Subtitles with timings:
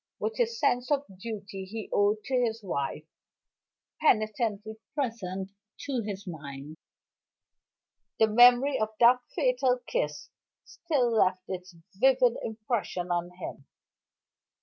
[0.17, 3.03] With his sense of the duty he owed to his wife
[3.99, 6.77] penitently present to his mind,
[8.17, 10.31] the memory of that fatal kiss
[10.65, 13.67] still left its vivid impression on him.